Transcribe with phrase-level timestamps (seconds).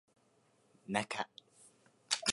[0.87, 1.29] なか